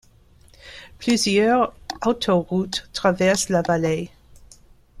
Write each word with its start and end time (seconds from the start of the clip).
Plusieurs 0.97 1.75
autoroutes 2.03 2.89
traversent 2.91 3.49
la 3.49 3.61
vallée. 3.61 4.09